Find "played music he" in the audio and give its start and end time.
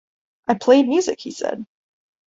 0.55-1.29